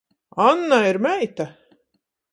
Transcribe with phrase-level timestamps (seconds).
[0.45, 1.47] Annai ir meita!